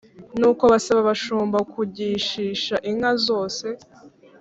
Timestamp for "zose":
3.25-3.67